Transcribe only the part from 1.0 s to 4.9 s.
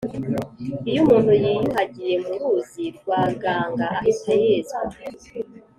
umuntu yiyuhagiye mu ruzi rwa ganga ahita yezwa.